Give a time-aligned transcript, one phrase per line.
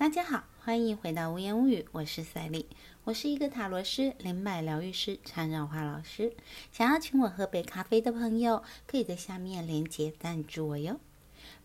[0.00, 2.64] 大家好，欢迎回到无言无语，我是赛丽，
[3.04, 6.32] 我是一个塔罗师、灵摆疗愈师、缠绕花老师。
[6.72, 10.98] 想要请我喝杯咖啡的朋友，可以在下面连接赞助我哟。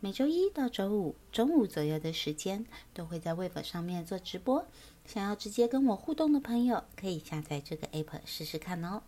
[0.01, 4.67] 每周一到周五中午左右的时间，都会在 Web 上面做直播。
[5.05, 9.03] 想要直接跟我互动的朋友，可以下载这个 App 试试看哦。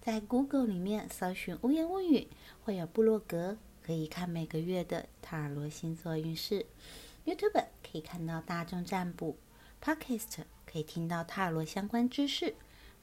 [0.00, 2.26] 在 Google 里面搜寻“无言无语”，
[2.64, 6.66] 会有部落格，可以看每个月的塔罗星座运势。
[7.26, 9.36] YouTube 可以看到大众占卜
[9.82, 12.54] ，Podcast 可以听到塔罗相关知识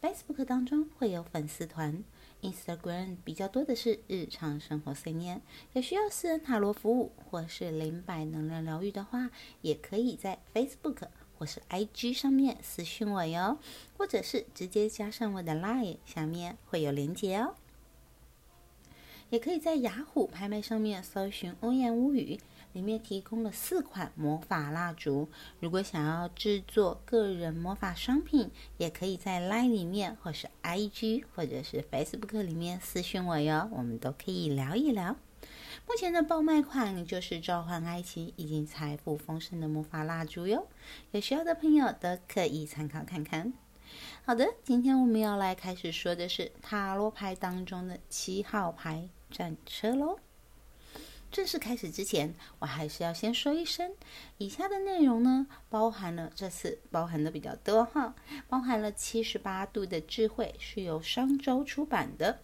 [0.01, 2.01] ，Facebook 当中会有粉丝团
[2.41, 5.41] ，Instagram 比较多的是日常生活碎念。
[5.73, 9.29] 有需要私人塔罗服务或是灵摆能量疗愈的话，
[9.61, 13.59] 也可以在 Facebook 或是 IG 上面私讯我哟，
[13.97, 17.55] 或者是直接加上我的 Line，下面会有连结哦。
[19.29, 22.39] 也可以在雅虎拍卖上面搜寻“欧言无语”。
[22.73, 35.15] 里面提供了四款魔法蜡烛，如果想要制作个人魔法商品，也可以在 Line 里面，或是 IG，或者是 Facebook 里面私信我哟，我们都可以聊一聊。
[35.85, 40.67] 目前的爆卖款就是召唤爱情以及财富丰盛的魔法蜡烛哟，
[41.11, 43.53] 有需要的朋友都可以参考看看。
[44.25, 50.17] 好的，今天我们要来开始说的是塔罗牌当中的七号牌战车喽。
[51.33, 53.95] 正式开始之前，我还是要先说一声，
[54.37, 58.13] 以下的内容呢，包含了这次包含的比较多哈，
[58.47, 62.39] 包含了七十八度的智慧是由商周出版的，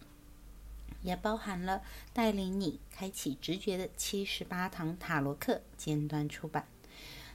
[1.04, 6.68] 也包含了带领你开启直觉的七十八堂塔罗课尖端出版，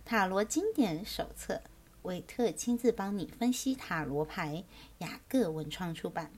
[0.05, 1.63] 塔罗经典手册，
[2.03, 4.65] 韦特亲自帮你分析塔罗牌，
[4.99, 6.33] 雅各文创出版。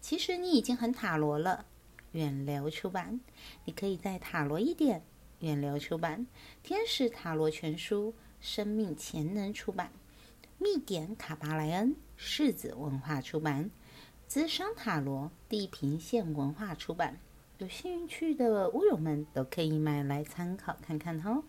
[0.00, 1.66] 其实你已经很塔罗了。
[2.12, 3.20] 远流出版，
[3.64, 5.02] 你可以在塔罗一点。
[5.40, 6.26] 远流出版，
[6.62, 9.90] 天使塔罗全书，生命潜能出版，
[10.56, 13.68] 密点卡巴莱恩，世子文化出版，
[14.28, 17.18] 资商塔罗，地平线文化出版。
[17.58, 21.42] 有兴趣的乌友们都可以买来参考看看哦。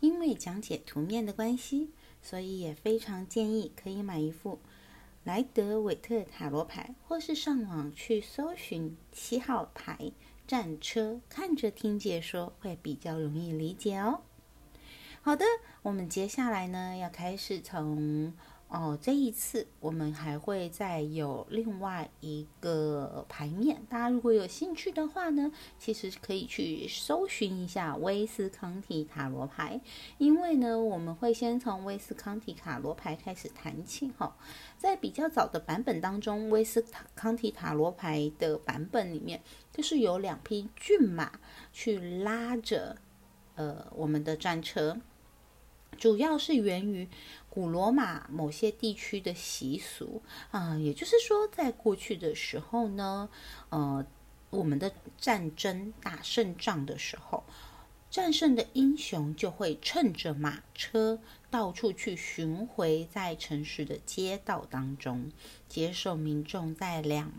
[0.00, 4.58] 因为讲解图面的关系，所以也非常建议可以买一副。
[5.24, 10.12] 莱德韦特塔罗牌，或是上网去搜寻七号牌
[10.46, 14.20] 战车，看着听解说会比较容易理解哦。
[15.22, 15.44] 好的，
[15.82, 18.32] 我们接下来呢要开始从。
[18.74, 29.80] 哦，这一次我们还会再有另外一个牌面，大家如果有兴趣的话呢，其实可以去搜寻一下威斯康提塔罗牌，
[30.18, 34.36] 因为呢，我们会先从威斯康提塔罗牌开始谈起哈。
[34.76, 39.40] 在比较早的版本当中，威斯康提塔罗牌的版本里面，
[39.72, 41.38] 就是有两匹骏马
[41.72, 42.96] 去拉着
[43.54, 44.98] 呃我们的战车。
[45.98, 47.08] 主要是源于
[47.48, 53.28] 古罗马某些地区的习俗啊，也就是说，在过去的时候呢，
[53.70, 54.04] 呃，
[54.50, 57.44] 我们的战争打胜仗的时候，
[58.10, 65.30] 战胜的英雄就会乘着马车到处去巡回，在城市的街道当中，
[65.68, 67.32] 接受民众在两。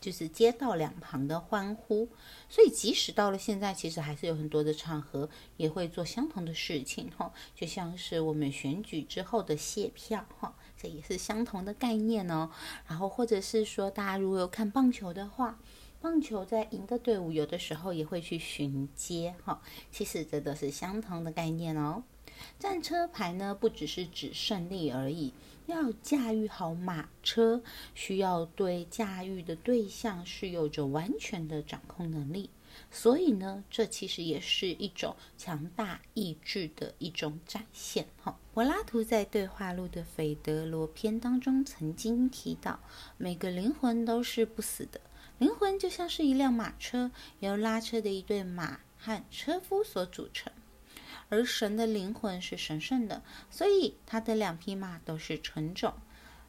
[0.00, 2.08] 就是街道两旁的欢呼，
[2.48, 12.50] 所以即使到了现在，其实还是有很多的场合也会做相同的事情哈，就像是我们选举之后的谢票哈，这也是相同的概念哦。
[12.86, 15.58] 然后或者是说，大家如果有看棒球的话，
[16.00, 19.60] 棒球在赢的队伍有的时候也会去巡街哈，
[19.90, 22.04] 其实这都是相同的概念哦。
[22.60, 25.32] 战车牌呢，不只是指胜利而已。
[25.68, 27.62] 要驾驭好马车，
[27.94, 32.48] 需要对驾驭的对象是有着完全的掌控能力。
[32.90, 38.06] 所以呢，这其实也是一种强大意志的一种展现。
[38.22, 42.80] 哈，柏拉图在对话录的斐德罗篇当中曾经提到，
[43.18, 44.98] 每个灵魂都是不死的，
[45.36, 50.50] 灵魂就像是一辆马车，由拉车的一对马和车夫所组成。
[51.28, 55.94] 而神的灵魂是神圣的，所以他的两匹马都是纯种。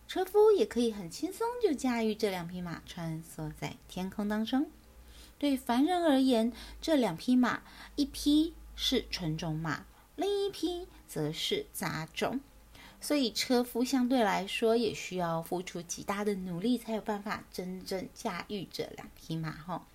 [0.07, 4.69] 车夫也可以很轻松就驾驭这两匹马穿梭在天空当中。
[5.37, 7.61] 对凡人而言，这两匹马
[7.95, 9.85] 一匹是纯种马，
[10.15, 12.39] 另一匹则是杂种，
[12.99, 19.51] 所以车夫相对来说也需要付出极大的努力，才有办法真正驾驭这两匹马。
[19.51, 19.85] 哈。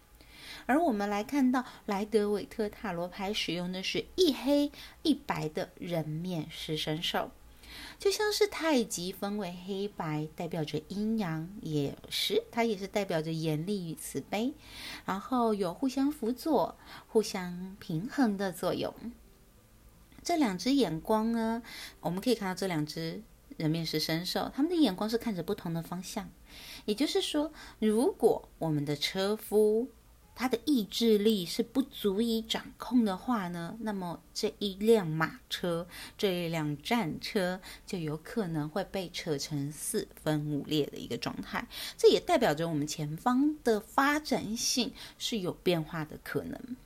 [0.67, 4.71] 而我们来看到莱德韦特塔罗牌使用的是一黑
[5.03, 7.31] 一白的人面狮身兽，
[7.99, 14.55] 就像是太极分为黑白，代表着阴阳，也是它也是代表着严厉与慈悲，
[15.05, 16.77] 然后有互相辅佐、
[17.09, 18.95] 互相平衡的作用。
[20.23, 21.62] 这两只眼光呢，
[22.01, 23.23] 我们可以看到这两只
[23.56, 26.31] 人面狮身兽，他们的眼光是看着不同的方向。
[26.87, 29.89] 也就是说，如果我们的车夫
[30.34, 35.86] 他的意志力是不足以掌控的话呢，那么这一辆马车、
[36.19, 41.69] 这一辆战车就有可能会被扯成四分五裂的一个状态。
[41.96, 46.76] 这也代表着我们前方的发展性是有变化的可能。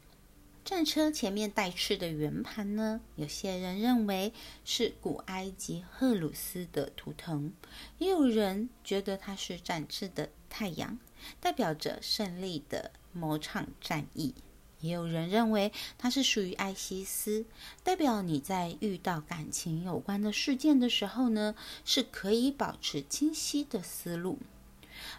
[0.64, 4.34] 战车前面带翅的圆盘呢，有些人认为
[4.66, 7.54] 是古埃及赫鲁斯的图腾，
[7.96, 10.98] 也有人觉得它是展翅的太阳，
[11.40, 14.34] 代表着胜利的某场战役。
[14.80, 17.44] 也有人认为它是属于艾西斯，
[17.82, 21.54] 代表你在遇到感情有关的事件的时候呢，
[21.84, 24.38] 是可以保持清晰的思路。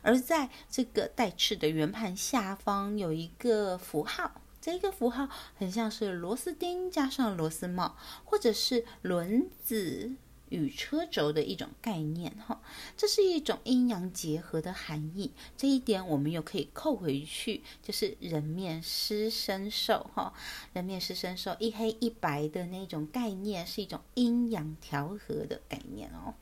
[0.01, 4.41] 而在这个带翅的圆盘下方有一个符号。
[4.61, 10.11] 这个符号很像是螺丝钉加上螺丝帽，或者是轮子
[10.49, 12.61] 与车轴的一种概念哈。
[12.97, 15.31] 这是一种阴阳结合的含义。
[15.55, 20.33] 这一点我们又可以扣回去，就是人面狮身兽哈。
[20.73, 26.33] 人面狮身兽一黑一白的那种概念，是一种阴阳调和的概念哦。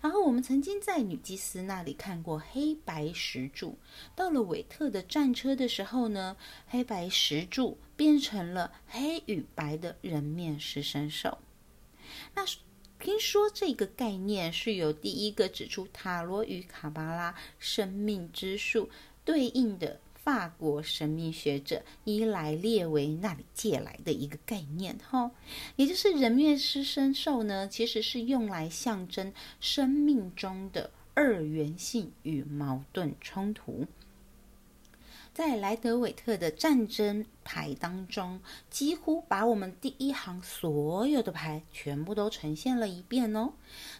[0.00, 3.78] 然后我们曾经在女祭司那里看过黑白石柱，
[4.14, 6.36] 到了韦特的战车的时候呢，
[6.66, 11.38] 黑白石柱变成了黑与白的人面狮身兽。
[12.34, 12.44] 那
[13.04, 18.88] 听说这个概念是由第一个指出塔罗与卡巴拉生命之树
[19.26, 20.00] 对应的。
[20.14, 25.30] 法国神秘学者伊莱列维那里借来的一个概念，哈，
[25.76, 29.30] 也就是人面狮身兽呢，其实是用来象征
[29.60, 33.84] 生命中的二元性与矛盾冲突。
[35.34, 38.40] 在莱德韦特的战争牌当中，
[38.70, 43.54] 几乎把我们第一行所有的牌全部都呈现了一遍哦。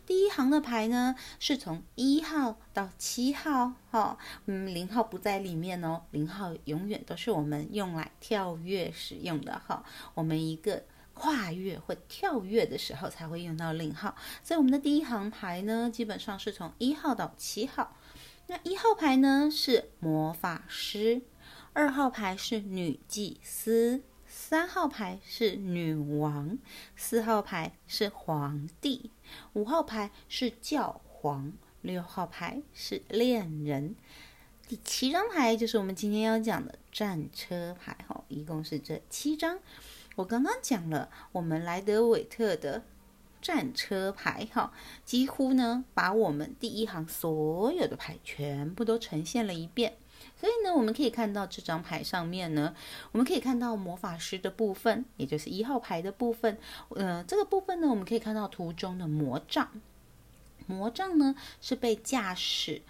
[0.07, 4.17] 第一行的牌呢，是从一号到七号，哈，
[4.47, 6.03] 嗯，零号不在里面哦。
[6.13, 9.85] 零号永远都是我们用来跳跃使用的，哈。
[10.15, 10.85] 我们一个
[11.15, 14.15] 跨越或跳跃的时候才会用到零号，
[14.45, 17.97] 所以我们的第一行牌呢，基本上是从一号到七号。
[18.47, 21.23] 那一号牌呢是魔法师，
[21.73, 26.59] 二号牌是女祭司，三号牌是女王，
[26.95, 29.11] 四号牌是皇帝，
[29.55, 33.97] 五号牌是教皇，六号牌是恋人，
[34.69, 39.59] 第七张牌就是我们今天要讲的战车牌哈，一共是这七张。
[40.17, 42.83] 我刚刚讲了我们莱德韦特的。
[43.45, 44.73] 战车牌哈，
[45.05, 49.93] 几乎呢把我们第一行所有的牌全部都呈现了一遍。
[50.41, 52.75] 所以呢，我们可以看到这张牌上面呢，
[53.13, 56.57] 我们可以看到魔法师的部分，也就是一号牌的部分。
[56.89, 59.69] 呃，这个部分呢，我们可以看到图中的魔杖。
[60.67, 62.81] 魔杖呢是被驾驶，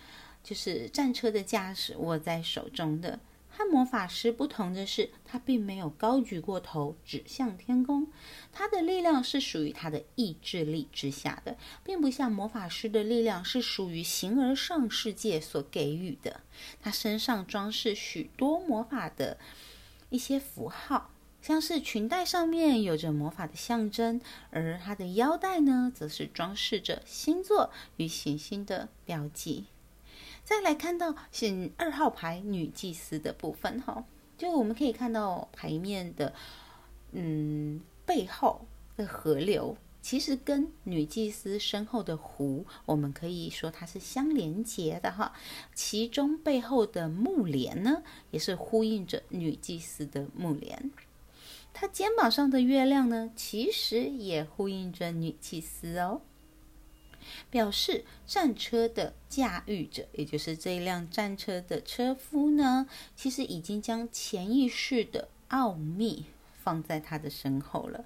[0.44, 3.18] 就是战车的驾驶握在手中的。
[3.56, 8.08] 和魔法师不同的是，他并没有高举过头指向天空，
[8.52, 16.40] 他的力量是属于他的意志力之下的，并不像魔法师的力量是属于形而上世界所给予的。
[16.82, 19.38] 他身上装饰许多魔法的
[20.10, 24.20] 一些符号，像是裙带上面有着魔法的象征，
[24.50, 29.66] 而他的腰带呢，则是装饰着星座与行星的标记。
[30.44, 34.04] 再来看到选二号牌女祭司的部分哈，
[34.36, 36.34] 就我们可以看到牌面的，
[37.12, 45.32] 嗯，背后的河流其实跟女祭司身后的湖，我们可以说它是相连接的哈。
[45.74, 50.90] 其中背后的木莲呢，也是呼应着女祭司的木莲。
[51.72, 56.20] 她肩膀上的月亮呢，其实也呼应着女祭司哦。
[57.50, 66.26] 表示战车的驾驭者，也就是这一辆战车的车夫呢，其实已经将潜意识的奥秘
[66.62, 68.04] 放在他的身后了。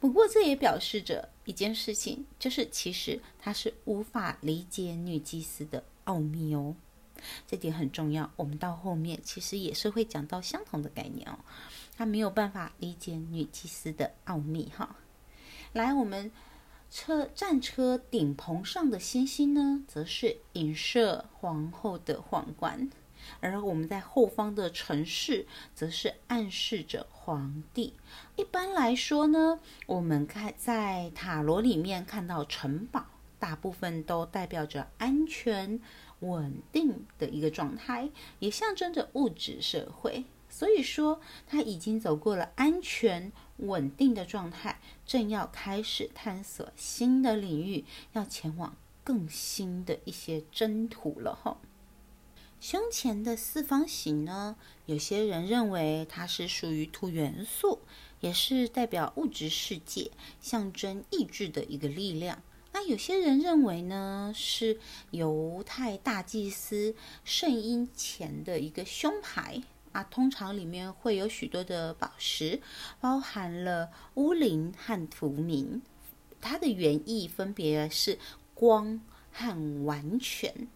[0.00, 6.74] 不过，这也表示着一件事情，就是其实他是无法理解女祭司的奥秘哦。
[7.46, 11.38] 这点很重要，我们到后面其实也是会讲到相同的概念哦。
[11.96, 14.96] 他没有办法理解女祭司的奥秘哈。
[15.72, 16.30] 来，我们。
[16.94, 22.88] 车战车顶棚上的星星呢，则是影射皇后的皇冠；
[23.40, 27.94] 而我们在后方的城市，则是暗示着皇帝。
[28.36, 33.04] 一般来说呢，我们看在塔罗里面看到城堡，
[33.40, 35.80] 大部分都代表着安全、
[36.20, 38.08] 稳定的一个状态，
[38.38, 40.24] 也象征着物质社会。
[40.56, 51.58] 所以说他已经走过了安全稳定的状态，正要开始探索新的领域，要前往更新的一些征途了哈。
[52.60, 54.54] 胸前的四方形呢，
[54.86, 57.80] 有些人认为它是属于土元素，
[58.20, 62.40] 也是代表物质世界，象征意志的一个力量。
[62.72, 64.78] 那有些人认为呢，是
[65.10, 66.94] 犹太大祭司
[67.24, 69.62] 圣婴前的一个胸牌
[69.94, 72.60] 啊，通常里面会有许多的宝石，
[73.00, 75.82] 包含了乌灵和图明，
[76.40, 78.18] 它的原意分别是
[78.54, 80.66] 光和完全。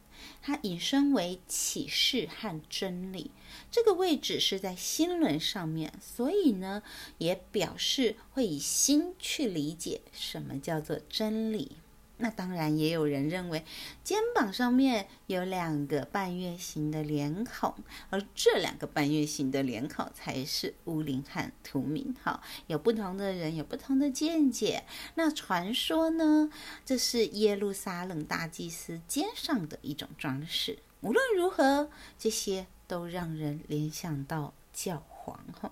[0.41, 3.33] 它引申为启示和真理，
[3.73, 6.83] 这个位置是在心轮上面，所以呢，
[7.19, 11.73] 也表示会以心去理解什么叫做真理。
[12.19, 13.65] 那当然，也有人认为
[14.03, 17.75] 肩膀上面有两个半月形的脸孔，
[18.11, 22.15] 而这两个半月形的脸孔才是乌林和图明。
[22.21, 24.85] 好，有不同的人有不同的见解。
[25.15, 26.51] 那传说呢，
[26.85, 30.81] 这是耶路撒冷大祭司肩上的一种装饰。
[31.01, 35.39] 无论如何，这些都让人联想到教皇。
[35.61, 35.71] 哈。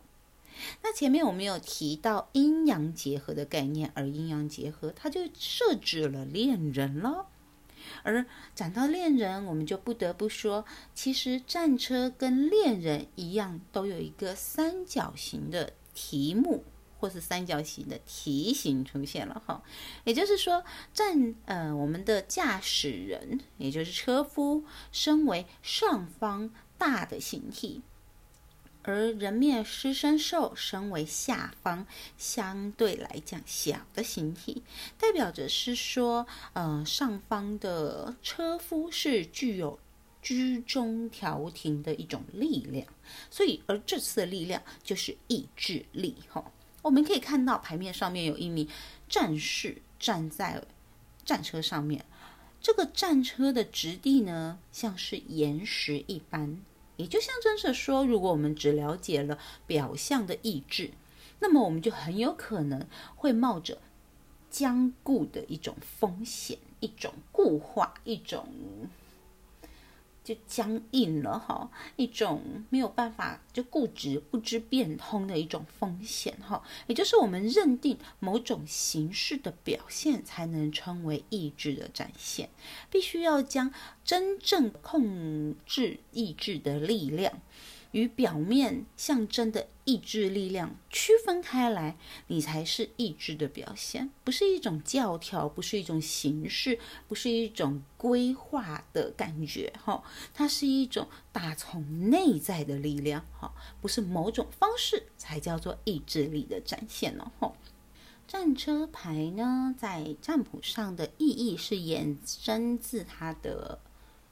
[0.83, 7.27] 那前面我们有提到阴阳结合的概念，而阴阳结合它就设置了恋人了。
[8.03, 16.65] 而讲到恋人，我们就不得不说，其实战车跟恋人一样，都有一个三角形的题目，
[16.99, 19.63] 或是三角形的题型出现了哈。
[20.03, 27.83] 也就是说，战呃我们的驾驶人，也就是车夫，身为上方大的形体。
[28.87, 31.85] 而人面狮身兽身为下方
[32.17, 34.63] 相对来讲小的形体，
[34.97, 39.77] 代表着是说，呃，上方的车夫是具有
[40.23, 42.87] 居中调停的一种力量，
[43.29, 46.15] 所以而这次的力量就是意志力。
[46.29, 46.53] 哈，
[46.83, 48.69] 我们可以看到牌面上面有一名
[49.09, 50.63] 战士站在
[51.25, 52.05] 战车上面，
[52.61, 56.63] 这个战车的质地呢，像是岩石一般。
[56.97, 60.91] 也就象征着说，如果我们只了解了表象的意志，
[61.41, 63.79] 那么我们就很有可能会冒着
[64.51, 68.49] 僵固的一种风险，一种固化，一种。
[70.27, 82.51] 就僵硬了哈，一种没有办法就固执不知变通的一种风险哈，也就是我们认定某种形式的表现才能称为意志的展现，
[82.91, 83.73] 必须要将
[84.05, 87.41] 真正控制意志的力量。
[87.97, 103.51] 与表面象征的意志力量区分开来，你才是意志的表现，不是一种教条，不是一种形式，不是一种规划的感觉，哈，它是一种打从内在的力量，哈，
[103.81, 107.55] 不是某种方式才叫做意志力的展现了，哈。
[108.29, 113.81] 战车牌呢，在占卜上的意义是衍生自它的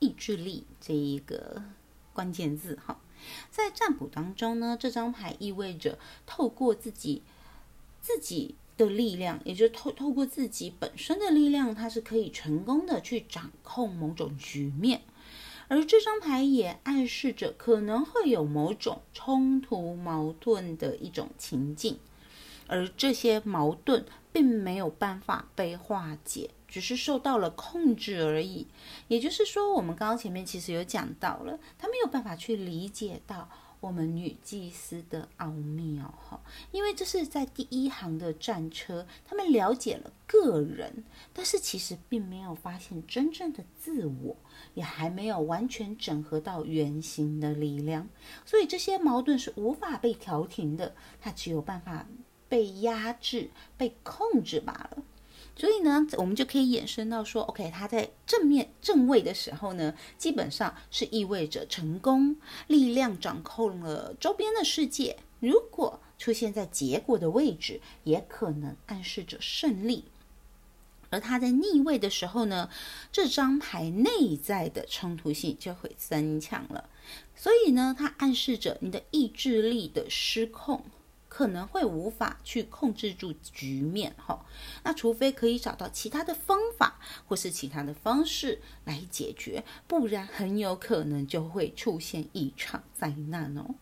[0.01, 1.63] 意志力这一个
[2.13, 3.01] 关键字，哈。
[3.51, 7.23] 在占卜当中呢，这张牌意味着透过自己
[8.01, 15.03] 自己的力量，也就透透过自己本身的力量，它是可以成功的去掌控某种局面。
[15.69, 21.99] 而这张牌也暗示着可能会有某种冲突矛盾的一种情境，
[22.67, 26.51] 而这些矛盾并没有办法被化解。
[26.67, 28.67] 只是受到了控制而已，
[29.07, 36.41] 也就是说，我们刚刚前面其实有讲到了，他没有办法去理解到我们女祭司的奥妙哈，
[36.73, 44.37] 因为这是在第一行的战车，他们了解了个人，但是其实并没有发现真正的自我，
[44.75, 48.09] 也还没有完全整合到原型的力量，
[48.45, 52.05] 所以这些矛盾是无法被调停的，它只有办法
[52.55, 54.99] 被压制、被控制罢了。
[55.57, 62.37] 所以呢，我们就可以衍生到说，OK，它在正面正位的时候呢，基本上是意味着成功，
[62.69, 65.17] 力量掌控了周边的世界。
[65.41, 70.05] 如果出现在结果的位置，也可能暗示着胜利。
[71.11, 72.71] 而它在逆位的时候呢，
[73.11, 76.89] 这张牌内在的冲突性就会增强了。
[77.35, 80.85] 所以呢，它暗示着你的意志力的失控。
[81.37, 84.47] 可能会无法去控制住局面，哈，
[84.85, 93.75] 那除非可以找到其他的方法或是其他的方式来解决，不然很有可能就会出现一场灾难哦。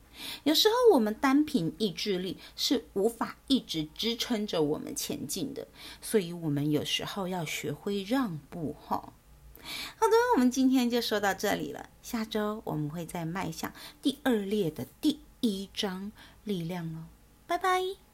[0.44, 5.68] 有时候我们单凭意志力是无法一直支撑着我们前进的，
[6.00, 9.12] 所以我们有时候要学会让步，哈。
[9.60, 15.20] 好的，我们今天就说到这里了，下周我们会再迈向第二列的第。
[15.44, 16.12] 一章
[16.44, 17.08] 力量了。
[17.52, 18.11] 拜拜。